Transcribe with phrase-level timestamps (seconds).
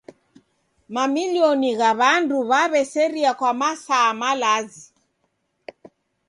[0.93, 4.83] Mamilioni gha w'andu w'aw'eserie kwa masaa malazi.